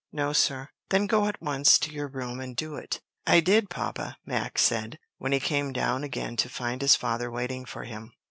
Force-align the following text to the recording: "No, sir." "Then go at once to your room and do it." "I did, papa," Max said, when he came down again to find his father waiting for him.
"No, 0.11 0.33
sir." 0.33 0.69
"Then 0.89 1.05
go 1.05 1.27
at 1.27 1.39
once 1.43 1.77
to 1.77 1.91
your 1.91 2.07
room 2.07 2.39
and 2.39 2.55
do 2.55 2.73
it." 2.75 3.01
"I 3.27 3.39
did, 3.39 3.69
papa," 3.69 4.17
Max 4.25 4.63
said, 4.63 4.97
when 5.19 5.31
he 5.31 5.39
came 5.39 5.71
down 5.71 6.03
again 6.03 6.35
to 6.37 6.49
find 6.49 6.81
his 6.81 6.95
father 6.95 7.29
waiting 7.29 7.65
for 7.65 7.83
him. 7.83 8.11